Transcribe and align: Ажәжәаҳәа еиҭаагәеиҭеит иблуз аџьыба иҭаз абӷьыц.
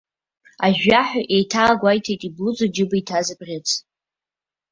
Ажәжәаҳәа 0.65 1.21
еиҭаагәеиҭеит 1.35 2.21
иблуз 2.27 2.57
аџьыба 2.65 2.95
иҭаз 2.99 3.27
абӷьыц. 3.33 3.67